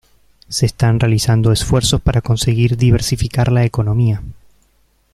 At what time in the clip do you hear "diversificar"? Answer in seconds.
2.75-3.51